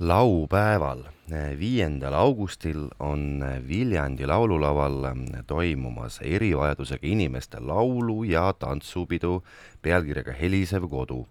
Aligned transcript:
laupäeval, 0.00 1.02
viiendal 1.58 2.14
augustil 2.14 2.88
on 2.98 3.44
Viljandi 3.68 4.26
laululaval 4.26 5.04
toimumas 5.46 6.20
erivajadusega 6.24 7.06
inimeste 7.06 7.58
laulu- 7.60 8.24
ja 8.24 8.52
tantsupidu 8.52 9.42
pealkirjaga 9.82 10.32
Helisev 10.32 10.88
kodu. 10.88 11.26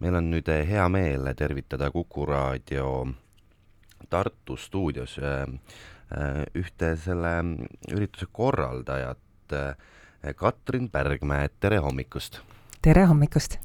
meil 0.00 0.14
on 0.14 0.30
nüüd 0.30 0.66
hea 0.68 0.88
meel 0.88 1.34
tervitada 1.36 1.90
Kuku 1.90 2.26
raadio 2.26 3.06
Tartu 4.10 4.56
stuudios 4.56 5.20
ühte 6.54 6.96
selle 6.96 7.44
ürituse 7.92 8.26
korraldajat, 8.32 9.18
Katrin 10.36 10.90
Pärgmäe, 10.90 11.48
tere 11.60 11.78
hommikust! 11.78 12.40
tere 12.82 13.06
hommikust! 13.06 13.58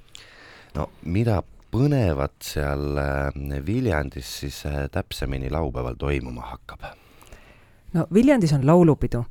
no 0.76 0.90
mida 1.06 1.44
põnevat 1.74 2.36
seal 2.46 2.98
äh, 3.02 3.64
Viljandis 3.66 4.30
siis 4.44 4.64
äh, 4.70 4.86
täpsemini 4.94 5.50
laupäeval 5.54 5.98
toimuma 6.00 6.54
hakkab? 6.54 6.86
no 7.94 8.08
Viljandis 8.14 8.54
on 8.54 8.66
laulupidu 8.68 9.24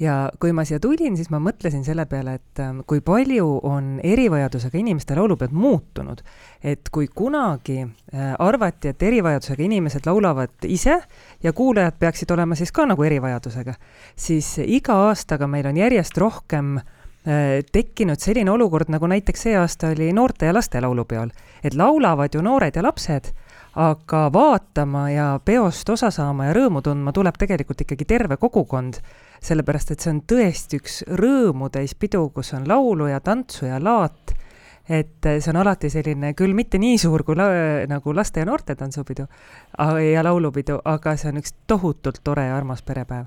ja 0.00 0.16
kui 0.40 0.52
ma 0.54 0.64
siia 0.66 0.78
tulin, 0.82 1.16
siis 1.18 1.30
ma 1.30 1.40
mõtlesin 1.42 1.82
selle 1.86 2.04
peale, 2.10 2.36
et 2.38 2.62
ähm, 2.62 2.82
kui 2.86 3.00
palju 3.04 3.46
on 3.66 3.96
erivajadusega 4.04 4.78
inimeste 4.78 5.16
laulupeod 5.18 5.54
muutunud. 5.54 6.22
et 6.62 6.90
kui 6.92 7.08
kunagi 7.14 7.80
äh, 7.82 8.34
arvati, 8.38 8.92
et 8.92 9.02
erivajadusega 9.02 9.62
inimesed 9.62 10.06
laulavad 10.06 10.68
ise 10.68 11.00
ja 11.42 11.52
kuulajad 11.52 11.98
peaksid 11.98 12.30
olema 12.30 12.54
siis 12.54 12.72
ka 12.72 12.86
nagu 12.86 13.02
erivajadusega, 13.02 13.74
siis 14.16 14.58
iga 14.64 15.02
aastaga 15.08 15.46
meil 15.46 15.66
on 15.66 15.76
järjest 15.76 16.18
rohkem 16.18 16.78
äh, 16.78 16.97
tekkinud 17.72 18.20
selline 18.22 18.50
olukord, 18.50 18.88
nagu 18.88 19.06
näiteks 19.10 19.42
see 19.42 19.56
aasta 19.58 19.90
oli 19.92 20.12
noorte 20.16 20.46
ja 20.46 20.54
laste 20.54 20.80
laulupeol. 20.80 21.28
et 21.64 21.74
laulavad 21.74 22.34
ju 22.34 22.42
noored 22.42 22.76
ja 22.76 22.82
lapsed, 22.82 23.32
aga 23.74 24.30
vaatama 24.32 25.10
ja 25.10 25.40
peost 25.44 25.88
osa 25.90 26.10
saama 26.10 26.46
ja 26.46 26.54
rõõmu 26.56 26.82
tundma 26.82 27.12
tuleb 27.12 27.36
tegelikult 27.38 27.80
ikkagi 27.80 28.04
terve 28.04 28.36
kogukond, 28.36 29.00
sellepärast 29.42 29.90
et 29.90 30.00
see 30.00 30.12
on 30.14 30.20
tõesti 30.32 30.80
üks 30.80 31.02
rõõmutäis 31.20 31.94
pidu, 31.98 32.28
kus 32.34 32.54
on 32.54 32.68
laulu 32.68 33.10
ja 33.10 33.20
tantsu 33.20 33.66
ja 33.66 33.78
laat, 33.82 34.34
et 34.88 35.26
see 35.26 35.50
on 35.52 35.60
alati 35.60 35.90
selline 35.90 36.32
küll 36.34 36.54
mitte 36.54 36.78
nii 36.78 36.98
suur 36.98 37.22
kui 37.26 37.36
la, 37.36 37.48
nagu 37.90 38.14
laste 38.14 38.40
ja 38.40 38.48
noorte 38.48 38.74
tantsupidu 38.78 39.26
ja 40.12 40.24
laulupidu, 40.24 40.80
aga 40.84 41.16
see 41.16 41.32
on 41.32 41.42
üks 41.42 41.54
tohutult 41.66 42.22
tore 42.24 42.48
ja 42.48 42.56
armas 42.56 42.82
perepäev 42.82 43.26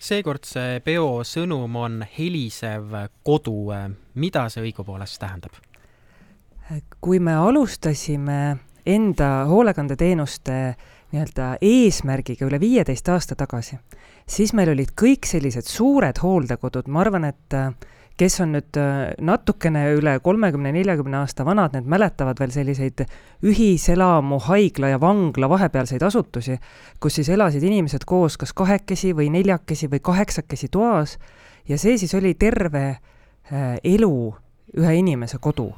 seekordse 0.00 0.80
peo 0.84 1.22
sõnum 1.24 1.76
on 1.76 2.02
helisev 2.18 2.92
kodu. 3.22 3.72
mida 4.14 4.48
see 4.48 4.62
õigupoolest 4.62 5.20
tähendab? 5.20 5.52
kui 7.00 7.18
me 7.20 7.34
alustasime 7.34 8.56
enda 8.86 9.44
hoolekandeteenuste 9.48 10.76
nii-öelda 11.12 11.56
eesmärgiga 11.60 12.46
üle 12.46 12.60
viieteist 12.60 13.08
aasta 13.08 13.36
tagasi, 13.36 13.76
siis 14.26 14.52
meil 14.52 14.72
olid 14.72 14.94
kõik 14.96 15.28
sellised 15.28 15.68
suured 15.68 16.18
hooldekodud, 16.22 16.88
ma 16.88 17.04
arvan, 17.04 17.28
et 17.28 17.58
kes 18.20 18.36
on 18.44 18.54
nüüd 18.54 18.78
äh, 18.78 19.14
natukene 19.26 19.84
üle 19.96 20.18
kolmekümne, 20.22 20.70
neljakümne 20.74 21.18
aasta 21.22 21.44
vanad, 21.46 21.74
need 21.74 21.88
mäletavad 21.90 22.38
veel 22.38 22.52
selliseid 22.54 23.04
ühiselamu, 23.44 24.38
haigla 24.46 24.92
ja 24.94 25.00
vangla 25.02 25.48
vahepealseid 25.50 26.02
asutusi, 26.06 26.58
kus 27.02 27.18
siis 27.18 27.32
elasid 27.34 27.64
inimesed 27.66 28.06
koos 28.06 28.38
kas 28.38 28.54
kahekesi 28.54 29.14
või 29.18 29.30
neljakesi 29.34 29.90
või 29.90 30.02
kaheksakesi 30.04 30.70
toas 30.70 31.18
ja 31.68 31.78
see 31.80 31.98
siis 31.98 32.14
oli 32.14 32.36
terve 32.38 32.84
äh, 32.90 33.74
elu 33.82 34.14
ühe 34.78 34.94
inimese 35.00 35.40
kodu. 35.42 35.72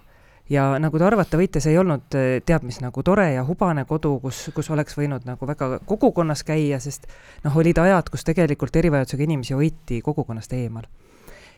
Ja 0.46 0.76
nagu 0.78 0.94
te 0.94 1.02
arvata 1.02 1.40
võite, 1.40 1.58
see 1.58 1.72
ei 1.72 1.80
olnud 1.80 2.14
äh, 2.20 2.28
teab 2.44 2.68
mis 2.68 2.82
nagu 2.84 3.02
tore 3.02 3.30
ja 3.32 3.46
hubane 3.48 3.86
kodu, 3.88 4.18
kus, 4.20 4.50
kus 4.54 4.68
oleks 4.70 4.94
võinud 5.00 5.24
nagu 5.26 5.48
väga 5.48 5.80
kogukonnas 5.88 6.44
käia, 6.46 6.78
sest 6.84 7.08
noh, 7.48 7.56
olid 7.56 7.80
ajad, 7.80 8.12
kus 8.12 8.28
tegelikult 8.28 8.76
erivajadusega 8.76 9.24
inimesi 9.24 9.56
hoiti 9.56 10.04
kogukonnast 10.04 10.52
eemal 10.52 10.84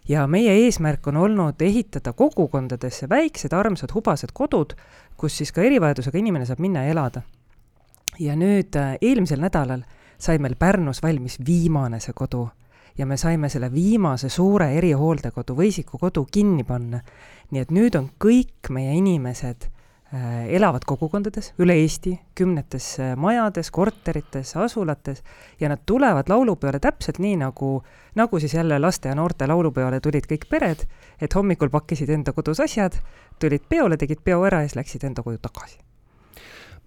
ja 0.08 0.26
meie 0.26 0.52
eesmärk 0.64 1.06
on 1.06 1.16
olnud 1.16 1.60
ehitada 1.60 2.12
kogukondadesse 2.12 3.08
väiksed 3.08 3.52
armsad 3.52 3.92
hubased 3.94 4.32
kodud, 4.34 4.72
kus 5.16 5.36
siis 5.36 5.52
ka 5.52 5.62
erivajadusega 5.62 6.18
inimene 6.18 6.46
saab 6.46 6.60
minna 6.64 6.84
ja 6.84 6.94
elada. 6.94 7.22
ja 8.18 8.34
nüüd 8.36 8.76
äh, 8.76 8.96
eelmisel 9.00 9.40
nädalal 9.40 9.82
sai 10.18 10.38
meil 10.38 10.56
Pärnus 10.58 11.02
valmis 11.02 11.38
viimane 11.46 12.00
see 12.00 12.12
kodu 12.12 12.48
ja 12.98 13.06
me 13.06 13.16
saime 13.16 13.48
selle 13.48 13.72
viimase 13.72 14.28
suure 14.28 14.72
erihooldekodu, 14.74 15.54
Võisiku 15.54 15.98
kodu 15.98 16.26
kinni 16.32 16.64
panna. 16.64 17.00
nii 17.50 17.60
et 17.60 17.70
nüüd 17.70 17.96
on 17.96 18.10
kõik 18.24 18.70
meie 18.70 18.96
inimesed 18.98 19.68
elavad 20.12 20.86
kogukondades 20.88 21.50
üle 21.60 21.74
Eesti, 21.82 22.14
kümnetes 22.38 22.86
äh, 23.00 23.10
majades, 23.16 23.68
korterites, 23.70 24.54
asulates 24.56 25.20
ja 25.60 25.68
nad 25.68 25.82
tulevad 25.86 26.30
laulupeole 26.32 26.80
täpselt 26.80 27.20
nii, 27.20 27.36
nagu, 27.42 27.82
nagu 28.16 28.40
siis 28.40 28.54
jälle 28.54 28.78
laste 28.78 29.08
ja 29.12 29.14
noorte 29.18 29.46
laulupeole 29.46 30.00
tulid 30.00 30.30
kõik 30.30 30.48
pered, 30.48 30.86
et 31.20 31.34
hommikul 31.36 31.68
pakkisid 31.68 32.08
enda 32.14 32.32
kodus 32.32 32.60
asjad, 32.64 32.96
tulid 33.38 33.68
peole, 33.68 34.00
tegid 34.00 34.24
peo 34.24 34.40
ära 34.48 34.62
ja 34.64 34.70
siis 34.70 34.80
läksid 34.80 35.04
enda 35.10 35.22
koju 35.22 35.44
tagasi 35.44 35.78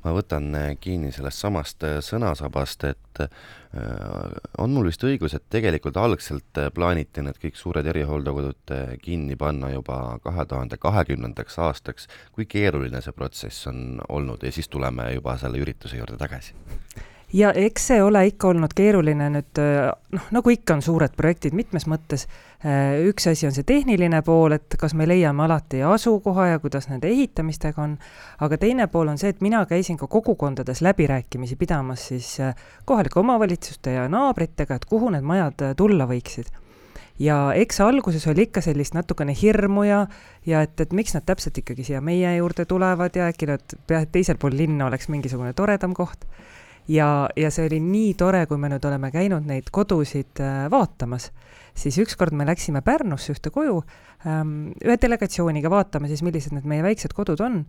ma 0.04 0.14
võtan 0.16 0.50
äh, 0.58 0.70
kinni 0.82 1.12
sellest 1.14 1.44
samast 1.44 1.84
äh, 1.86 2.00
sõnasabast, 2.06 2.86
et 2.90 3.22
äh, 3.24 3.30
on 4.62 4.74
mul 4.76 4.90
vist 4.90 5.04
õigus, 5.08 5.36
et 5.38 5.46
tegelikult 5.54 5.98
algselt 6.02 6.62
plaaniti 6.76 7.24
need 7.24 7.40
kõik 7.42 7.60
suured 7.60 7.88
erihooldekodud 7.88 8.76
kinni 9.04 9.38
panna 9.40 9.72
juba 9.72 10.18
kahe 10.24 10.46
tuhande 10.46 10.80
kahekümnendaks 10.82 11.60
aastaks. 11.64 12.08
kui 12.36 12.46
keeruline 12.46 13.02
see 13.02 13.16
protsess 13.16 13.68
on 13.72 14.02
olnud 14.10 14.44
ja 14.44 14.52
siis 14.52 14.68
tuleme 14.68 15.14
juba 15.14 15.38
selle 15.40 15.62
ürituse 15.64 16.02
juurde 16.02 16.20
tagasi? 16.20 16.58
Ja 17.34 17.52
eks 17.56 17.88
see 17.92 18.04
ole 18.04 18.24
ikka 18.28 18.50
olnud 18.52 18.74
keeruline 18.76 19.28
nüüd 19.32 19.60
noh, 20.16 20.30
nagu 20.36 20.54
ikka 20.54 20.76
on 20.78 20.84
suured 20.86 21.14
projektid 21.18 21.56
mitmes 21.58 21.88
mõttes. 21.90 22.28
üks 23.08 23.28
asi 23.32 23.48
on 23.48 23.56
see 23.56 23.66
tehniline 23.68 24.22
pool, 24.26 24.56
et 24.58 24.76
kas 24.80 24.94
me 24.98 25.08
leiame 25.08 25.46
alati 25.46 25.82
asukoha 25.88 26.48
ja 26.52 26.60
kuidas 26.60 26.90
nende 26.92 27.10
ehitamistega 27.10 27.82
on, 27.82 27.98
aga 28.40 28.58
teine 28.62 28.88
pool 28.92 29.14
on 29.14 29.18
see, 29.22 29.32
et 29.34 29.42
mina 29.42 29.64
käisin 29.66 29.98
ka 29.98 30.08
kogukondades 30.08 30.82
läbirääkimisi 30.82 31.56
pidamas 31.56 32.08
siis 32.12 32.36
kohalike 32.86 33.20
omavalitsuste 33.20 33.96
ja 33.98 34.10
naabritega, 34.12 34.76
et 34.76 34.86
kuhu 34.86 35.10
need 35.16 35.26
majad 35.26 35.72
tulla 35.78 36.08
võiksid. 36.10 36.52
Ja 37.22 37.52
eks 37.54 37.78
alguses 37.86 38.24
oli 38.28 38.48
ikka 38.48 38.64
sellist 38.66 38.96
natukene 38.98 39.34
hirmu 39.38 39.84
ja, 39.86 40.06
ja 40.46 40.64
et, 40.66 40.80
et 40.82 40.94
miks 40.94 41.14
nad 41.14 41.26
täpselt 41.26 41.58
ikkagi 41.62 41.84
siia 41.86 42.02
meie 42.02 42.32
juurde 42.38 42.66
tulevad 42.66 43.16
ja 43.16 43.28
äkki 43.30 43.50
nad 43.50 43.76
teisel 44.12 44.40
pool 44.42 44.56
linna 44.58 44.88
oleks 44.88 45.10
mingisugune 45.12 45.54
toredam 45.54 45.94
koht 45.94 46.26
ja, 46.88 47.30
ja 47.38 47.52
see 47.54 47.68
oli 47.70 47.80
nii 47.84 48.14
tore, 48.20 48.46
kui 48.50 48.60
me 48.62 48.70
nüüd 48.72 48.86
oleme 48.88 49.12
käinud 49.14 49.48
neid 49.48 49.72
kodusid 49.74 50.42
äh, 50.44 50.66
vaatamas, 50.72 51.30
siis 51.78 51.98
ükskord 52.02 52.36
me 52.36 52.46
läksime 52.48 52.82
Pärnusse 52.86 53.36
ühte 53.36 53.52
koju 53.54 53.82
ähm, 54.28 54.72
ühe 54.84 54.98
delegatsiooniga 55.02 55.72
vaatama 55.72 56.10
siis, 56.12 56.24
millised 56.26 56.56
need 56.56 56.68
meie 56.70 56.84
väiksed 56.86 57.16
kodud 57.18 57.42
on. 57.44 57.64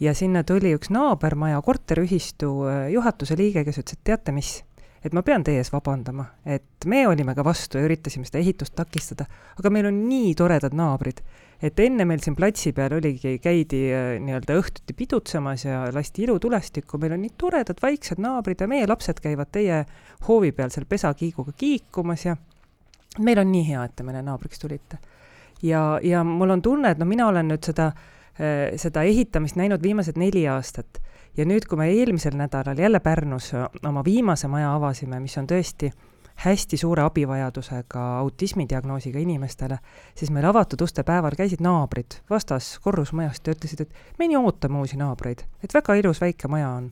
Ja 0.00 0.14
sinna 0.18 0.40
tuli 0.46 0.72
üks 0.74 0.90
naabermaja 0.90 1.60
korteriühistu 1.62 2.52
äh, 2.66 2.84
juhatuse 2.94 3.36
liige, 3.38 3.64
kes 3.66 3.82
ütles, 3.82 3.98
et 3.98 4.06
teate 4.08 4.34
mis, 4.34 4.60
et 5.02 5.12
ma 5.12 5.22
pean 5.26 5.44
teie 5.44 5.58
ees 5.58 5.72
vabandama, 5.72 6.28
et 6.46 6.86
me 6.86 7.06
olime 7.08 7.34
ka 7.34 7.44
vastu 7.44 7.78
ja 7.78 7.86
üritasime 7.86 8.28
seda 8.28 8.38
ehitust 8.38 8.76
takistada, 8.78 9.26
aga 9.58 9.70
meil 9.70 9.88
on 9.90 10.04
nii 10.08 10.34
toredad 10.38 10.76
naabrid 10.78 11.22
et 11.62 11.80
enne 11.80 12.04
meil 12.08 12.22
siin 12.22 12.34
platsi 12.36 12.72
peal 12.74 12.96
oligi, 12.96 13.36
käidi 13.42 13.82
äh, 13.94 14.08
nii-öelda 14.22 14.56
õhtuti 14.58 14.96
pidutsemas 14.98 15.66
ja 15.66 15.84
lasti 15.94 16.24
ilutulestikku, 16.26 16.98
meil 17.02 17.14
on 17.16 17.22
nii 17.22 17.34
toredad 17.38 17.78
vaiksed 17.82 18.22
naabrid 18.22 18.64
ja 18.64 18.68
meie 18.70 18.88
lapsed 18.90 19.22
käivad 19.22 19.52
teie 19.54 19.84
hoovi 20.26 20.50
peal 20.56 20.72
seal 20.74 20.88
pesakiiguga 20.90 21.54
kiikumas 21.58 22.26
ja 22.26 22.36
meil 23.22 23.42
on 23.42 23.52
nii 23.52 23.68
hea, 23.68 23.84
et 23.86 23.94
te 23.96 24.06
meile 24.06 24.24
naabriks 24.26 24.62
tulite. 24.62 24.98
ja, 25.62 26.00
ja 26.02 26.24
mul 26.26 26.50
on 26.50 26.62
tunne, 26.62 26.90
et 26.90 26.98
no 26.98 27.06
mina 27.06 27.28
olen 27.30 27.54
nüüd 27.54 27.70
seda, 27.70 27.92
äh, 28.34 28.74
seda 28.76 29.06
ehitamist 29.06 29.56
näinud 29.60 29.82
viimased 29.82 30.18
neli 30.18 30.48
aastat 30.50 30.98
ja 31.36 31.44
nüüd, 31.48 31.66
kui 31.68 31.78
me 31.80 31.88
eelmisel 31.90 32.36
nädalal 32.36 32.78
jälle 32.78 33.00
Pärnus 33.00 33.52
oma 33.88 34.04
viimase 34.04 34.48
maja 34.48 34.74
avasime, 34.74 35.20
mis 35.20 35.38
on 35.38 35.48
tõesti 35.48 35.92
hästi 36.44 36.76
suure 36.76 37.02
abivajadusega 37.02 38.02
autismidiagnoosiga 38.18 39.18
inimestele, 39.18 39.78
siis 40.14 40.30
meil 40.30 40.46
avatud 40.48 40.80
uste 40.82 41.04
päeval 41.06 41.36
käisid 41.38 41.62
naabrid 41.62 42.18
vastas 42.30 42.74
korrusmajast 42.82 43.46
ja 43.46 43.54
ütlesid, 43.56 43.84
et 43.84 44.18
me 44.18 44.28
nii 44.28 44.40
ootame 44.40 44.80
uusi 44.80 44.98
naabreid, 45.00 45.44
et 45.62 45.74
väga 45.74 45.94
ilus 46.00 46.20
väike 46.20 46.48
maja 46.48 46.70
on. 46.70 46.90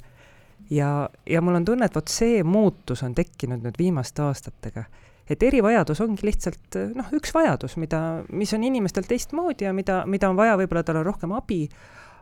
ja, 0.70 1.10
ja 1.26 1.40
mul 1.40 1.54
on 1.54 1.64
tunne, 1.64 1.87
et 1.87 1.94
vot 1.96 2.08
see 2.08 2.42
muutus 2.44 3.02
on 3.02 3.14
tekkinud 3.14 3.64
nüüd 3.64 3.78
viimaste 3.78 4.22
aastatega. 4.22 4.84
et 5.31 5.42
erivajadus 5.42 6.00
ongi 6.00 6.26
lihtsalt 6.26 6.76
noh, 6.94 7.10
üks 7.16 7.34
vajadus, 7.34 7.76
mida, 7.76 8.22
mis 8.32 8.54
on 8.54 8.64
inimestel 8.64 9.08
teistmoodi 9.08 9.64
ja 9.64 9.72
mida, 9.72 10.04
mida 10.06 10.31
on 10.31 10.37
vaja, 10.37 10.56
võib-olla 10.60 10.82
tal 10.84 11.00
on 11.00 11.06
rohkem 11.06 11.32
abi, 11.32 11.69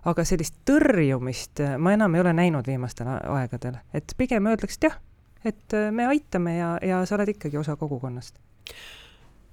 aga 0.05 0.25
sellist 0.25 0.55
tõrjumist 0.69 1.62
ma 1.79 1.93
enam 1.97 2.15
ei 2.15 2.21
ole 2.21 2.33
näinud 2.33 2.67
viimastel 2.67 3.11
aegadel, 3.11 3.81
et 3.93 4.15
pigem 4.17 4.47
öeldakse, 4.47 4.79
et 4.79 4.91
jah 4.91 5.00
et 5.45 5.75
äh, 5.75 5.91
me 5.93 6.06
aitame 6.06 6.56
ja, 6.56 6.71
ja 6.83 7.03
sa 7.06 7.17
oled 7.19 7.35
ikkagi 7.35 7.59
osa 7.59 7.77
kogukonnast. 7.77 8.39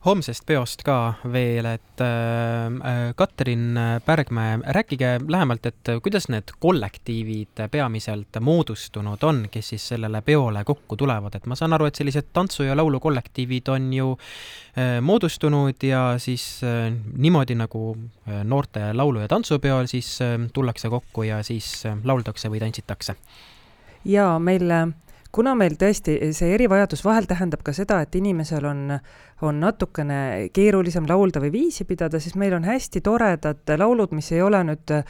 Homsest 0.06 0.46
peost 0.46 0.84
ka 0.86 1.16
veel, 1.34 1.66
et 1.66 2.02
äh, 2.04 3.14
Katrin 3.18 3.80
Pärgmäe, 4.06 4.60
rääkige 4.78 5.16
lähemalt, 5.28 5.66
et 5.66 5.92
kuidas 6.04 6.28
need 6.30 6.54
kollektiivid 6.62 7.64
peamiselt 7.72 8.38
moodustunud 8.42 9.24
on, 9.26 9.46
kes 9.52 9.74
siis 9.74 9.88
sellele 9.94 10.22
peole 10.22 10.64
kokku 10.64 10.98
tulevad, 11.00 11.36
et 11.36 11.48
ma 11.50 11.58
saan 11.58 11.74
aru, 11.74 11.88
et 11.90 11.98
sellised 11.98 12.30
tantsu- 12.34 12.68
ja 12.68 12.78
laulukollektiivid 12.78 13.72
on 13.74 13.94
ju 13.94 14.12
äh, 14.78 15.00
moodustunud 15.02 15.84
ja 15.84 16.04
siis 16.22 16.62
äh, 16.64 16.92
niimoodi 17.18 17.58
nagu 17.58 17.96
äh, 17.98 18.44
noorte 18.44 18.92
laulu- 18.94 19.26
ja 19.26 19.32
tantsupeol 19.32 19.90
siis 19.90 20.20
äh, 20.22 20.38
tullakse 20.54 20.90
kokku 20.90 21.26
ja 21.26 21.42
siis 21.44 21.86
äh, 21.86 21.98
lauldakse 22.04 22.50
või 22.54 22.62
tantsitakse. 22.62 23.16
jaa, 24.06 24.38
meil 24.40 24.70
kuna 25.36 25.52
meil 25.58 25.76
tõesti 25.80 26.16
see 26.36 26.54
erivajadus 26.56 27.04
vahel 27.06 27.28
tähendab 27.28 27.64
ka 27.66 27.74
seda, 27.76 28.00
et 28.06 28.16
inimesel 28.16 28.66
on, 28.70 28.94
on 29.44 29.60
natukene 29.60 30.48
keerulisem 30.56 31.08
laulda 31.10 31.42
või 31.44 31.52
viisi 31.54 31.86
pidada, 31.88 32.22
siis 32.24 32.38
meil 32.40 32.56
on 32.56 32.68
hästi 32.68 33.02
toredad 33.04 33.76
laulud, 33.82 34.16
mis 34.16 34.32
ei 34.32 34.42
ole 34.46 34.64
nüüd 34.70 34.96
äh, 34.96 35.04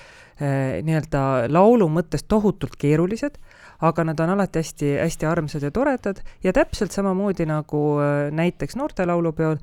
nii-öelda 0.85 1.21
laulu 1.53 1.89
mõttes 1.93 2.25
tohutult 2.27 2.77
keerulised, 2.81 3.37
aga 3.85 4.07
nad 4.07 4.21
on 4.23 4.33
alati 4.35 4.63
hästi-hästi 4.63 5.29
armsad 5.29 5.67
ja 5.67 5.71
toredad. 5.75 6.21
Ja 6.43 6.53
täpselt 6.55 6.95
samamoodi 6.95 7.45
nagu 7.49 7.85
äh, 8.01 8.31
näiteks 8.33 8.79
noortelaulupeol 8.81 9.59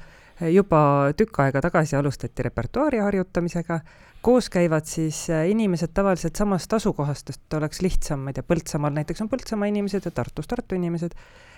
juba 0.52 1.12
tükk 1.16 1.42
aega 1.44 1.60
tagasi 1.62 1.96
alustati 1.96 2.42
repertuaari 2.42 3.02
harjutamisega 3.02 3.80
koos 4.22 4.48
käivad 4.50 4.86
siis 4.86 5.26
äh, 5.30 5.48
inimesed 5.50 5.90
tavaliselt 5.94 6.38
samast 6.38 6.72
asukohast, 6.72 7.30
et 7.30 7.54
oleks 7.58 7.82
lihtsam, 7.82 8.22
ma 8.22 8.30
ei 8.30 8.38
tea, 8.38 8.46
Põltsamaal 8.46 8.94
näiteks 8.94 9.24
on 9.24 9.30
Põltsamaa 9.32 9.70
inimesed 9.72 10.06
ja 10.06 10.14
Tartus 10.14 10.48
Tartu 10.48 10.78
inimesed, 10.78 11.16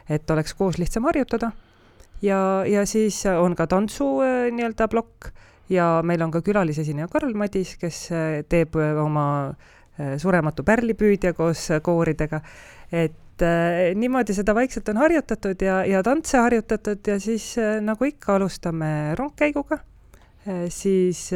et 0.08 0.30
oleks 0.30 0.56
koos 0.56 0.80
lihtsam 0.80 1.04
harjutada. 1.04 1.52
ja, 2.22 2.64
ja 2.66 2.86
siis 2.86 3.24
on 3.26 3.56
ka 3.56 3.66
tantsu 3.66 4.08
äh, 4.24 4.48
nii-öelda 4.52 4.88
plokk 4.88 5.28
ja 5.68 6.00
meil 6.02 6.22
on 6.22 6.30
ka 6.30 6.40
külalisesineja 6.42 7.08
Karl 7.08 7.36
Madis, 7.36 7.76
kes 7.76 8.08
äh, 8.12 8.42
teeb 8.48 8.76
oma 9.04 9.54
Surematu 10.18 10.64
pärlipüüdja 10.66 11.30
koos 11.38 11.68
kooridega, 11.82 12.40
et 12.90 13.42
äh, 13.42 13.92
niimoodi 13.94 14.34
seda 14.34 14.54
vaikselt 14.54 14.88
on 14.90 15.04
harjutatud 15.04 15.60
ja, 15.62 15.84
ja 15.86 16.02
tantse 16.02 16.40
harjutatud 16.40 17.06
ja 17.06 17.20
siis 17.20 17.52
nagu 17.84 18.08
ikka, 18.08 18.40
alustame 18.40 19.14
rongkäiguga 19.20 19.84
siis 20.68 21.30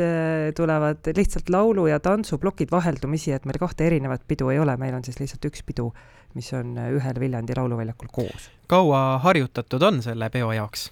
tulevad 0.57 1.09
lihtsalt 1.17 1.49
laulu- 1.49 1.87
ja 1.89 2.01
tantsuplokid 2.01 2.69
vaheldumisi, 2.71 3.33
et 3.33 3.45
meil 3.49 3.59
kahte 3.59 3.87
erinevat 3.87 4.23
pidu 4.29 4.51
ei 4.53 4.59
ole, 4.59 4.77
meil 4.77 4.95
on 4.95 5.05
siis 5.05 5.21
lihtsalt 5.21 5.49
üks 5.49 5.65
pidu, 5.65 5.89
mis 6.35 6.53
on 6.53 6.77
ühel 6.77 7.21
Viljandi 7.21 7.57
lauluväljakul 7.57 8.13
koos. 8.13 8.51
kaua 8.67 9.19
harjutatud 9.25 9.83
on 9.83 10.03
selle 10.03 10.31
peo 10.31 10.53
jaoks? 10.53 10.91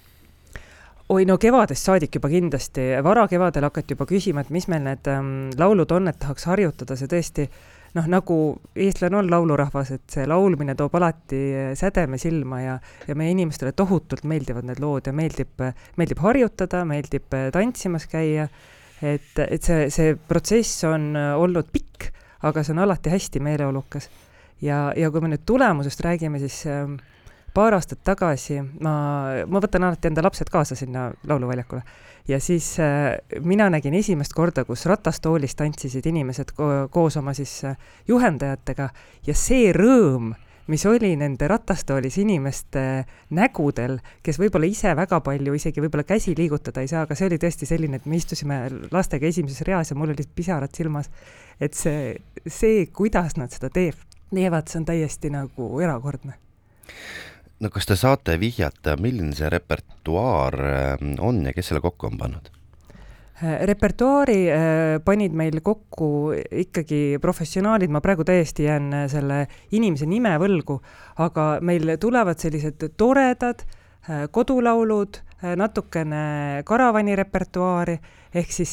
oi 1.09 1.25
no 1.25 1.39
kevadest 1.39 1.87
saadik 1.87 2.19
juba 2.19 2.29
kindlasti, 2.29 2.89
varakevadel 3.05 3.69
hakati 3.69 3.95
juba 3.95 4.07
küsima, 4.11 4.43
et 4.43 4.51
mis 4.51 4.67
meil 4.69 4.83
need 4.87 5.11
ähm, 5.11 5.33
laulud 5.59 5.93
on, 5.95 6.09
et 6.11 6.19
tahaks 6.19 6.49
harjutada, 6.51 6.97
see 6.99 7.11
tõesti 7.11 7.47
noh, 7.97 8.07
nagu 8.11 8.37
eestlane 8.77 9.19
on 9.19 9.31
laulurahvas, 9.31 9.93
et 9.97 10.17
see 10.17 10.27
laulmine 10.29 10.77
toob 10.79 10.95
alati 10.99 11.41
sädeme 11.79 12.19
silma 12.21 12.61
ja, 12.63 12.77
ja 13.09 13.17
meie 13.19 13.33
inimestele 13.35 13.73
tohutult 13.77 14.27
meeldivad 14.29 14.69
need 14.69 14.83
lood 14.83 15.09
ja 15.09 15.15
meeldib, 15.17 15.65
meeldib 15.97 16.23
harjutada, 16.25 16.85
meeldib 16.89 17.37
tantsimas 17.55 18.09
käia. 18.13 18.49
et, 19.03 19.35
et 19.39 19.63
see, 19.63 19.91
see 19.93 20.15
protsess 20.29 20.85
on 20.89 21.11
olnud 21.17 21.69
pikk, 21.73 22.11
aga 22.49 22.63
see 22.65 22.73
on 22.77 22.85
alati 22.87 23.13
hästi 23.13 23.43
meeleolukas. 23.45 24.09
ja, 24.63 24.93
ja 24.97 25.11
kui 25.11 25.21
me 25.21 25.35
nüüd 25.35 25.45
tulemusest 25.47 26.01
räägime, 26.05 26.41
siis 26.41 26.63
äh, 26.71 26.89
paar 27.57 27.77
aastat 27.77 28.03
tagasi 28.05 28.61
ma, 28.85 28.93
ma 29.49 29.63
võtan 29.65 29.87
alati 29.89 30.11
enda 30.11 30.25
lapsed 30.25 30.51
kaasa 30.53 30.77
sinna 30.77 31.09
lauluväljakule 31.29 31.83
ja 32.29 32.41
siis 32.41 32.75
äh, 32.81 33.17
mina 33.41 33.71
nägin 33.71 33.95
esimest 33.95 34.35
korda, 34.37 34.65
kus 34.65 34.87
ratastoolis 34.91 35.57
tantsisid 35.57 36.07
inimesed 36.11 36.53
ko 36.57 36.89
koos 36.93 37.17
oma 37.17 37.35
siis 37.37 37.63
äh, 37.65 37.79
juhendajatega 38.09 38.89
ja 39.27 39.37
see 39.39 39.71
rõõm, 39.77 40.35
mis 40.67 40.85
oli 40.91 41.13
nende 41.17 41.49
ratastoolis 41.49 42.19
inimeste 42.19 42.83
nägudel, 43.39 44.01
kes 44.27 44.41
võib-olla 44.43 44.69
ise 44.69 44.93
väga 44.99 45.21
palju 45.25 45.55
isegi 45.57 45.85
võib-olla 45.85 46.05
käsi 46.09 46.35
liigutada 46.37 46.83
ei 46.83 46.91
saa, 46.91 47.05
aga 47.07 47.17
see 47.17 47.31
oli 47.31 47.39
tõesti 47.41 47.69
selline, 47.71 48.01
et 48.01 48.11
me 48.11 48.19
istusime 48.19 48.59
lastega 48.91 49.31
esimeses 49.31 49.63
reas 49.69 49.95
ja 49.95 49.97
mul 49.97 50.13
olid 50.13 50.35
pisarad 50.35 50.75
silmas. 50.75 51.09
et 51.61 51.75
see, 51.75 52.17
see, 52.47 52.87
kuidas 52.93 53.39
nad 53.41 53.55
seda 53.55 53.71
teeb, 53.73 53.95
teevad, 54.35 54.67
see 54.69 54.83
on 54.83 54.91
täiesti 54.91 55.31
nagu 55.33 55.71
erakordne 55.81 56.37
no 57.61 57.71
kas 57.73 57.89
te 57.89 57.97
saate 57.97 58.37
vihjata, 58.41 58.97
milline 59.01 59.35
see 59.37 59.49
repertuaar 59.53 60.59
äh, 60.61 61.09
on 61.25 61.45
ja 61.47 61.55
kes 61.57 61.71
selle 61.71 61.83
kokku 61.85 62.11
on 62.11 62.19
pannud? 62.21 62.51
Äh, 63.37 63.59
repertuaari 63.69 64.39
äh, 64.53 64.61
panid 65.05 65.37
meil 65.37 65.61
kokku 65.65 66.11
ikkagi 66.65 67.19
professionaalid, 67.23 67.93
ma 67.93 68.03
praegu 68.05 68.27
täiesti 68.29 68.69
jään 68.69 68.93
selle 69.13 69.45
inimese 69.77 70.09
nime 70.09 70.37
võlgu, 70.43 70.81
aga 71.25 71.57
meil 71.65 71.97
tulevad 72.01 72.41
sellised 72.43 72.91
toredad 72.97 73.67
kodulaulud, 74.31 75.17
natukene 75.43 76.63
karavani 76.65 77.17
repertuaari, 77.17 77.97
ehk 78.37 78.53
siis 78.53 78.73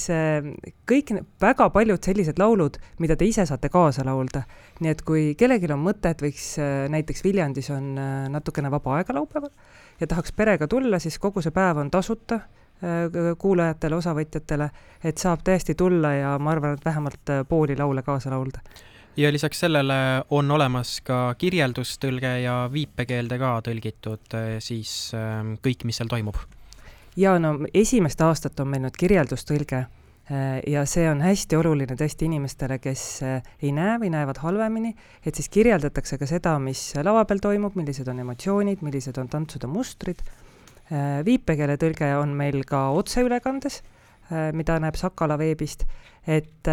kõik, 0.88 1.12
väga 1.42 1.68
paljud 1.74 2.04
sellised 2.04 2.40
laulud, 2.40 2.78
mida 3.04 3.18
te 3.20 3.28
ise 3.28 3.46
saate 3.48 3.70
kaasa 3.74 4.06
laulda. 4.08 4.44
Nii 4.80 4.94
et 4.94 5.04
kui 5.06 5.26
kellelgi 5.40 5.72
on 5.74 5.84
mõte, 5.84 6.14
et 6.14 6.24
võiks 6.24 6.54
äh, 6.62 6.86
näiteks 6.94 7.24
Viljandis 7.26 7.70
on 7.74 7.94
äh, 8.00 8.14
natukene 8.32 8.72
vaba 8.72 8.98
aega 8.98 9.16
laupäeval 9.16 9.52
ja 10.00 10.08
tahaks 10.08 10.34
perega 10.36 10.68
tulla, 10.68 11.00
siis 11.00 11.20
kogu 11.20 11.44
see 11.44 11.54
päev 11.56 11.84
on 11.84 11.92
tasuta 11.94 12.40
äh, 12.40 13.20
kuulajatele, 13.40 14.00
osavõtjatele, 14.00 14.70
et 15.04 15.22
saab 15.22 15.44
täiesti 15.44 15.76
tulla 15.76 16.16
ja 16.16 16.34
ma 16.40 16.56
arvan, 16.56 16.80
et 16.80 16.86
vähemalt 16.86 17.38
pooli 17.50 17.78
laule 17.80 18.04
kaasa 18.04 18.34
laulda 18.34 18.64
ja 19.18 19.32
lisaks 19.32 19.60
sellele 19.66 19.96
on 20.30 20.52
olemas 20.52 21.00
ka 21.06 21.36
kirjeldustõlge 21.38 22.36
ja 22.44 22.70
viipekeelde 22.74 23.38
ka 23.42 23.56
tõlgitud 23.66 24.38
siis 24.64 25.12
ähm, 25.18 25.56
kõik, 25.64 25.86
mis 25.86 26.02
seal 26.02 26.12
toimub? 26.12 26.40
jaa, 27.16 27.38
no 27.40 27.60
esimest 27.74 28.22
aastat 28.22 28.60
on 28.60 28.74
meil 28.74 28.88
nüüd 28.88 28.98
kirjeldustõlge 28.98 29.86
Äh, 30.32 30.62
ja 30.72 30.86
see 30.88 31.04
on 31.12 31.20
hästi 31.20 31.58
oluline 31.60 31.98
tõesti 32.00 32.30
inimestele, 32.30 32.78
kes 32.80 33.02
äh, 33.28 33.50
ei 33.60 33.74
näe 33.76 33.98
või 34.00 34.12
näevad 34.14 34.40
halvemini, 34.40 34.94
et 35.20 35.36
siis 35.36 35.50
kirjeldatakse 35.52 36.16
ka 36.22 36.28
seda, 36.30 36.54
mis 36.64 36.94
lava 37.04 37.26
peal 37.28 37.42
toimub, 37.44 37.76
millised 37.76 38.08
on 38.08 38.22
emotsioonid, 38.24 38.86
millised 38.88 39.20
on 39.20 39.32
tantsude 39.32 39.68
mustrid. 39.68 40.24
Viipekeeletõlge 41.26 42.10
on 42.20 42.34
meil 42.38 42.60
ka 42.68 42.90
otseülekandes, 42.94 43.80
mida 44.54 44.80
näeb 44.82 44.98
Sakala 45.00 45.38
veebist, 45.40 45.86
et 46.28 46.70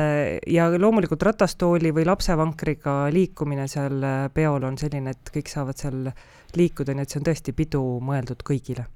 ja 0.47 0.69
loomulikult 0.71 1.23
ratastooli 1.27 1.93
või 1.95 2.07
lapsevankriga 2.09 2.97
liikumine 3.12 3.67
seal 3.69 4.05
peol 4.35 4.67
on 4.69 4.79
selline, 4.79 5.17
et 5.17 5.33
kõik 5.35 5.51
saavad 5.51 5.79
seal 5.81 6.11
liikuda, 6.57 6.95
nii 6.95 7.07
et 7.07 7.15
see 7.15 7.21
on 7.21 7.31
tõesti 7.31 7.57
pidu 7.57 7.83
mõeldud 8.05 8.47
kõigile 8.47 8.87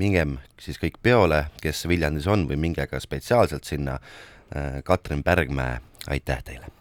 mingem 0.00 0.38
siis 0.60 0.78
kõik 0.82 0.98
peole, 1.02 1.44
kes 1.62 1.86
Viljandis 1.90 2.28
on 2.30 2.48
või 2.50 2.58
minge 2.68 2.86
ka 2.90 3.00
spetsiaalselt 3.02 3.68
sinna. 3.68 3.98
Katrin 4.84 5.24
Pärgmäe, 5.26 5.80
aitäh 6.12 6.42
teile! 6.46 6.74